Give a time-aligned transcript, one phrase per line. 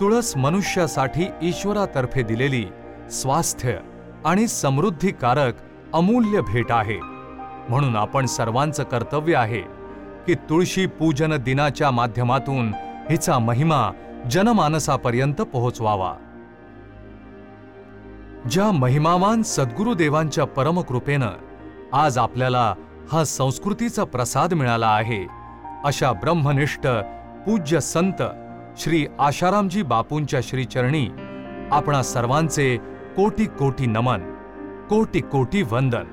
[0.00, 2.64] तुळस मनुष्यासाठी ईश्वरातर्फे दिलेली
[3.10, 3.76] स्वास्थ्य
[4.24, 5.54] आणि समृद्धीकारक
[5.94, 6.98] अमूल्य भेट आहे.
[7.68, 9.60] म्हणून आपण सर्वांचं कर्तव्य आहे
[10.26, 12.72] की तुळशी पूजन दिनाच्या माध्यमातून
[13.10, 13.90] हिचा महिमा
[14.30, 16.14] जनमानसापर्यंत पोहोचवावा.
[18.50, 21.30] ज्या महिमावान सद्गुरुदेवांच्या परमकृपेनं
[21.92, 22.74] आज आपल्याला
[23.12, 25.26] हा संस्कृतीचा प्रसाद मिळाला आहे
[25.84, 26.86] अशा ब्रह्मनिष्ठ
[27.46, 28.22] पूज्य संत
[28.80, 31.08] श्री आशारामजी बापूंच्या श्रीचरणी
[31.72, 32.76] आपणा सर्वांचे
[33.16, 34.20] कोटी कोटी नमन
[34.90, 36.04] कोटी कोटी वंदन.